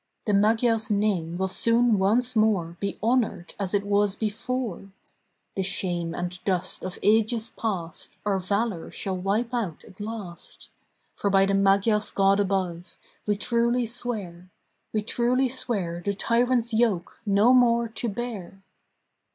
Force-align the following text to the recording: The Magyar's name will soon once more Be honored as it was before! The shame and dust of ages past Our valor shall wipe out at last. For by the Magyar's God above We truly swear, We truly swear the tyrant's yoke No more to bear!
The 0.25 0.33
Magyar's 0.33 0.89
name 0.89 1.37
will 1.37 1.47
soon 1.47 1.99
once 1.99 2.35
more 2.35 2.75
Be 2.79 2.97
honored 3.03 3.53
as 3.59 3.75
it 3.75 3.85
was 3.85 4.15
before! 4.15 4.89
The 5.55 5.61
shame 5.61 6.15
and 6.15 6.43
dust 6.43 6.81
of 6.81 6.97
ages 7.03 7.51
past 7.55 8.17
Our 8.25 8.39
valor 8.39 8.89
shall 8.89 9.15
wipe 9.15 9.53
out 9.53 9.83
at 9.83 9.99
last. 9.99 10.71
For 11.15 11.29
by 11.29 11.45
the 11.45 11.53
Magyar's 11.53 12.09
God 12.09 12.39
above 12.39 12.97
We 13.27 13.37
truly 13.37 13.85
swear, 13.85 14.49
We 14.91 15.03
truly 15.03 15.47
swear 15.49 16.01
the 16.03 16.15
tyrant's 16.15 16.73
yoke 16.73 17.21
No 17.23 17.53
more 17.53 17.87
to 17.87 18.09
bear! 18.09 18.63